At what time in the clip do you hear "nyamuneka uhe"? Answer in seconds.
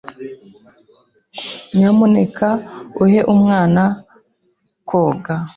1.75-3.19